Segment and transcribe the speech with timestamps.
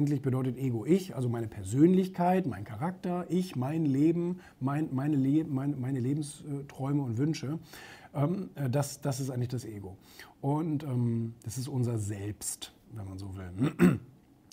[0.00, 5.44] letztendlich bedeutet Ego ich, also meine Persönlichkeit, mein Charakter, ich, mein Leben, mein, meine, Le
[5.44, 7.58] meine, meine Lebensträume und Wünsche.
[8.14, 9.98] Ähm, äh, das, das ist eigentlich das Ego.
[10.40, 14.00] Und ähm, das ist unser Selbst, wenn man so will.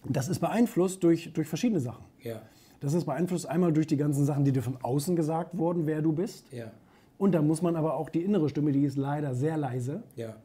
[0.10, 2.06] Das ist beeinflusst durch, durch verschiedene Sachen.
[2.22, 2.42] Ja.
[2.80, 6.02] Das ist beeinflusst einmal durch die ganzen Sachen, die dir von außen gesagt wurden, wer
[6.02, 6.46] du bist.
[6.54, 6.72] Ja.
[7.18, 10.36] Und da muss man aber auch die innere Stimme, die ist leider sehr leise, Ja.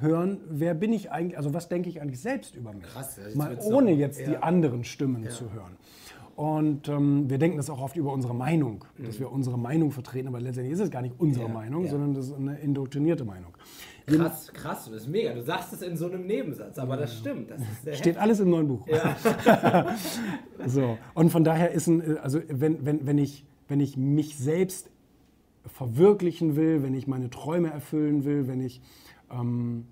[0.00, 2.82] Hören, wer bin ich eigentlich, also was denke ich eigentlich selbst über mich.
[2.84, 4.40] Krass, jetzt Mal ohne noch- jetzt die ja.
[4.40, 5.76] anderen Stimmen zu hören.
[6.36, 10.26] Und ähm, wir denken das auch oft über unsere Meinung, dass wir unsere Meinung vertreten,
[10.26, 11.52] aber letztendlich ist es gar nicht unsere Mhm.
[11.54, 11.90] Ja, Meinung, ja.
[11.92, 13.52] sondern das ist eine indoktrinierte Meinung.
[14.06, 15.32] Krass, krass, das ist mega.
[15.32, 17.52] Du sagst es in so einem Nebensatz, aber das stimmt.
[17.84, 18.84] Das Steht alles im neuen Buch.
[20.66, 20.98] so.
[21.14, 24.90] Und von daher ist ein, also wenn, wenn, wenn, ich, wenn ich mich selbst
[25.66, 28.82] verwirklichen will, wenn ich meine Träume erfüllen will, wenn ich,
[29.30, 29.86] ähm,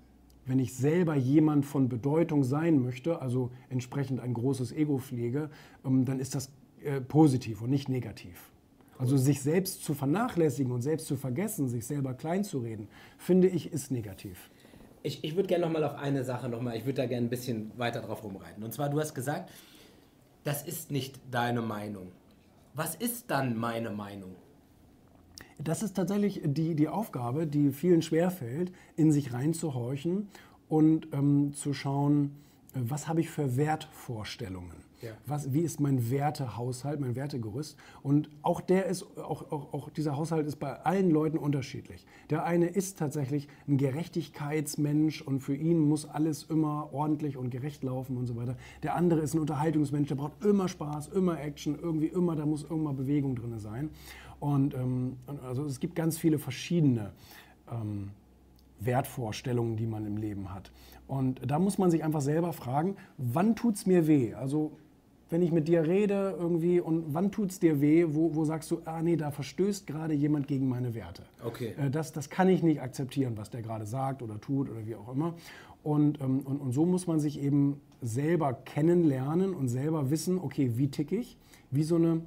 [0.45, 5.49] wenn ich selber jemand von Bedeutung sein möchte, also entsprechend ein großes Ego pflege,
[5.85, 6.51] ähm, dann ist das
[6.83, 8.51] äh, positiv und nicht negativ.
[8.97, 13.47] Also sich selbst zu vernachlässigen und selbst zu vergessen, sich selber klein zu reden, finde
[13.47, 14.49] ich, ist negativ.
[15.01, 17.27] Ich, ich würde gerne noch mal auf eine Sache noch mal, ich würde da gerne
[17.27, 18.63] ein bisschen weiter drauf rumreiten.
[18.63, 19.51] Und zwar, du hast gesagt,
[20.43, 22.11] das ist nicht deine Meinung.
[22.73, 24.35] Was ist dann meine Meinung?
[25.63, 30.27] Das ist tatsächlich die, die Aufgabe, die vielen schwerfällt, in sich reinzuhorchen
[30.67, 32.31] und ähm, zu schauen,
[32.73, 34.83] was habe ich für Wertvorstellungen.
[35.01, 35.11] Ja.
[35.25, 37.77] Was, wie ist mein Wertehaushalt, mein Wertegerüst?
[38.03, 42.05] Und auch der ist, auch, auch, auch dieser Haushalt ist bei allen Leuten unterschiedlich.
[42.29, 47.83] Der eine ist tatsächlich ein Gerechtigkeitsmensch und für ihn muss alles immer ordentlich und gerecht
[47.83, 48.55] laufen und so weiter.
[48.81, 52.63] Der andere ist ein Unterhaltungsmensch, der braucht immer Spaß, immer Action, irgendwie immer, da muss
[52.63, 53.89] irgendwann Bewegung drin sein.
[54.39, 57.11] Und ähm, also es gibt ganz viele verschiedene
[57.69, 58.11] ähm,
[58.85, 60.71] Wertvorstellungen, die man im Leben hat.
[61.07, 64.33] Und da muss man sich einfach selber fragen, wann tut es mir weh?
[64.33, 64.71] Also
[65.29, 68.69] wenn ich mit dir rede irgendwie und wann tut es dir weh, wo, wo sagst
[68.69, 71.23] du, ah nee, da verstößt gerade jemand gegen meine Werte.
[71.43, 71.73] Okay.
[71.77, 74.95] Äh, Das, das kann ich nicht akzeptieren, was der gerade sagt oder tut oder wie
[74.95, 75.33] auch immer.
[75.81, 80.73] Und, ähm, und, und so muss man sich eben selber kennenlernen und selber wissen, okay,
[80.75, 81.37] wie tick ich?
[81.71, 82.21] Wie so eine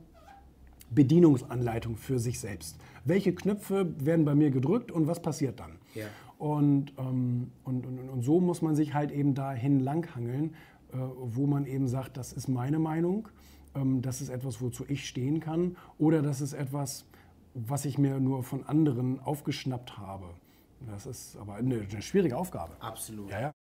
[0.91, 2.77] Bedienungsanleitung für sich selbst.
[3.05, 5.73] Welche Knöpfe werden bei mir gedrückt und was passiert dann?
[5.95, 6.07] Ja.
[6.39, 10.55] Und, ähm, und, und, und so muss man sich halt eben dahin langhangeln,
[10.93, 13.29] äh, wo man eben sagt, das ist meine Meinung,
[13.75, 17.07] ähm, das ist etwas, wozu ich stehen kann, oder das ist etwas,
[17.55, 20.27] was ich mir nur von anderen aufgeschnappt habe.
[20.87, 22.73] Das ist aber eine, eine schwierige Aufgabe.
[22.81, 23.31] Absolut.
[23.31, 23.55] Ja, ja.